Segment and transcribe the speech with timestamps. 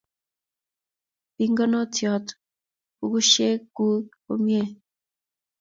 [1.35, 2.25] Pingonotin
[2.97, 4.67] bukusyek kuk komnyee.